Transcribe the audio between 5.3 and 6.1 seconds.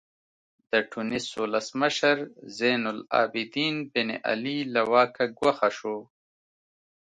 ګوښه شو.